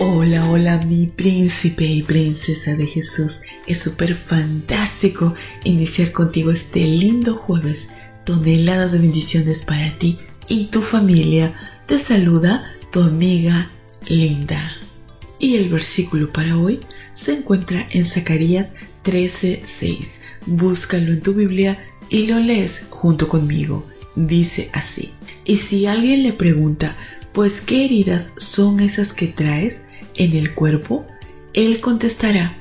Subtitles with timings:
[0.00, 3.42] Hola, hola mi príncipe y princesa de Jesús.
[3.68, 7.88] Es súper fantástico iniciar contigo este lindo jueves.
[8.24, 10.18] Toneladas de bendiciones para ti
[10.48, 11.54] y tu familia.
[11.86, 13.70] Te saluda tu amiga
[14.08, 14.72] Linda.
[15.38, 16.80] Y el versículo para hoy
[17.12, 20.20] se encuentra en Zacarías 13:6.
[20.46, 23.86] Búscalo en tu Biblia y lo lees junto conmigo.
[24.16, 25.12] Dice así.
[25.44, 26.96] Y si alguien le pregunta,
[27.34, 31.06] pues qué heridas son esas que traes, en el cuerpo,
[31.52, 32.56] él contestará,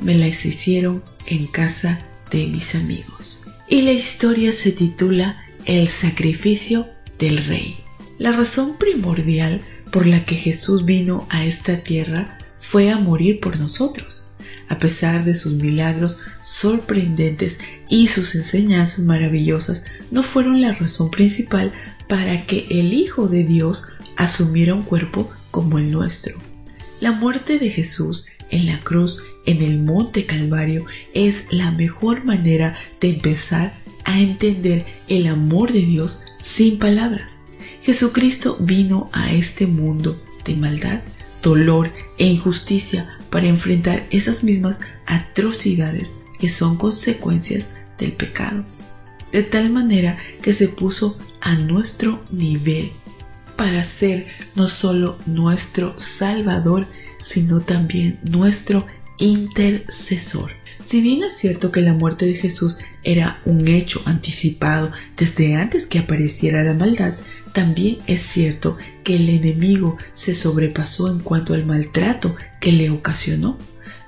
[0.00, 3.42] me las hicieron en casa de mis amigos.
[3.68, 7.76] Y la historia se titula El sacrificio del rey.
[8.18, 13.58] La razón primordial por la que Jesús vino a esta tierra fue a morir por
[13.58, 14.28] nosotros.
[14.68, 21.72] A pesar de sus milagros sorprendentes y sus enseñanzas maravillosas, no fueron la razón principal
[22.08, 26.51] para que el Hijo de Dios asumiera un cuerpo como el nuestro.
[27.02, 32.76] La muerte de Jesús en la cruz en el monte Calvario es la mejor manera
[33.00, 37.40] de empezar a entender el amor de Dios sin palabras.
[37.82, 41.00] Jesucristo vino a este mundo de maldad,
[41.42, 48.64] dolor e injusticia para enfrentar esas mismas atrocidades que son consecuencias del pecado.
[49.32, 52.92] De tal manera que se puso a nuestro nivel
[53.62, 56.84] para ser no solo nuestro Salvador,
[57.20, 58.88] sino también nuestro
[59.20, 60.50] intercesor.
[60.80, 65.86] Si bien es cierto que la muerte de Jesús era un hecho anticipado desde antes
[65.86, 67.14] que apareciera la maldad,
[67.52, 73.58] también es cierto que el enemigo se sobrepasó en cuanto al maltrato que le ocasionó.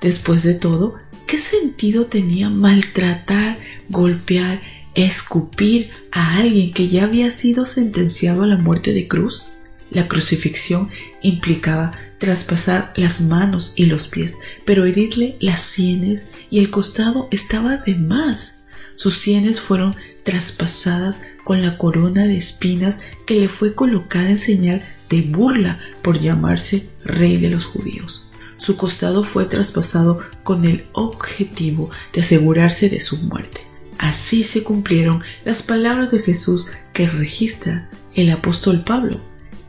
[0.01, 0.95] Después de todo,
[1.27, 4.59] ¿qué sentido tenía maltratar, golpear
[4.95, 9.45] escupir a alguien que ya había sido sentenciado a la muerte de cruz.
[9.95, 10.89] La crucifixión
[11.21, 14.35] implicaba traspasar las manos y los pies,
[14.65, 18.65] pero herirle las sienes y el costado estaba de más.
[18.97, 24.83] Sus sienes fueron traspasadas con la corona de espinas que le fue colocada en señal
[25.09, 28.27] de burla por llamarse rey de los judíos.
[28.57, 33.61] Su costado fue traspasado con el objetivo de asegurarse de su muerte.
[33.97, 39.21] Así se cumplieron las palabras de Jesús que registra el apóstol Pablo.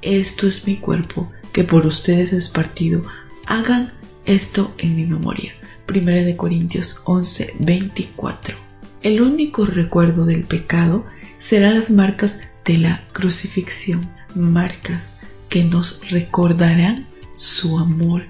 [0.06, 3.02] Esto es mi cuerpo que por ustedes es partido.
[3.44, 3.92] Hagan
[4.24, 5.52] esto en mi memoria.
[5.84, 8.56] Primera de Corintios 11, 24.
[9.02, 11.04] El único recuerdo del pecado
[11.38, 15.18] serán las marcas de la crucifixión, marcas
[15.48, 18.26] que nos recordarán su amor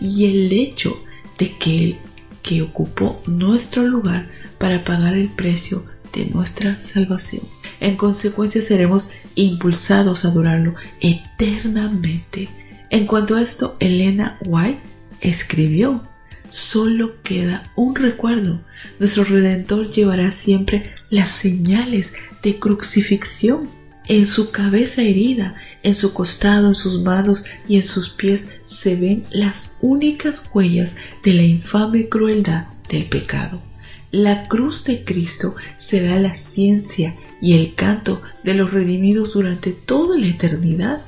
[0.00, 0.98] y el hecho
[1.36, 1.98] de que Él
[2.42, 5.84] que ocupó nuestro lugar para pagar el precio
[6.14, 7.42] de nuestra salvación.
[7.80, 12.48] En consecuencia seremos impulsados a adorarlo eternamente.
[12.90, 14.80] En cuanto a esto, Elena White
[15.20, 16.02] escribió,
[16.50, 18.60] solo queda un recuerdo.
[18.98, 23.68] Nuestro Redentor llevará siempre las señales de crucifixión
[24.08, 28.96] en su cabeza herida, en su costado, en sus manos y en sus pies se
[28.96, 33.62] ven las únicas huellas de la infame crueldad del pecado.
[34.10, 40.16] La cruz de Cristo será la ciencia y el canto de los redimidos durante toda
[40.16, 41.02] la eternidad.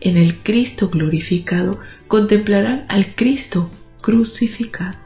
[0.00, 1.78] En el Cristo glorificado
[2.08, 4.96] contemplarán al Cristo crucificado.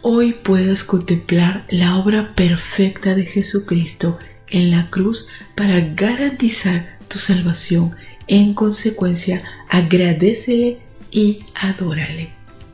[0.00, 7.92] Hoy puedes contemplar la obra perfecta de Jesucristo en la cruz para garantizar tu salvación.
[8.28, 10.78] En consecuencia, agradecele
[11.10, 12.30] y adórale.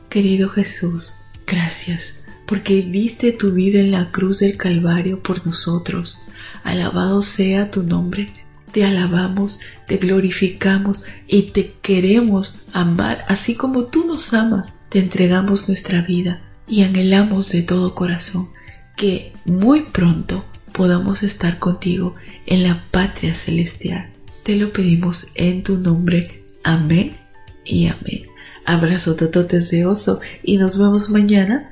[0.09, 1.15] Querido Jesús,
[1.45, 2.20] gracias
[2.51, 6.17] porque viste tu vida en la cruz del Calvario por nosotros.
[6.65, 8.33] Alabado sea tu nombre.
[8.73, 14.85] Te alabamos, te glorificamos y te queremos amar así como tú nos amas.
[14.89, 18.49] Te entregamos nuestra vida y anhelamos de todo corazón
[18.97, 20.43] que muy pronto
[20.73, 22.15] podamos estar contigo
[22.47, 24.11] en la patria celestial.
[24.43, 26.43] Te lo pedimos en tu nombre.
[26.65, 27.15] Amén
[27.63, 28.23] y amén.
[28.65, 31.71] Abrazo tototes de oso y nos vemos mañana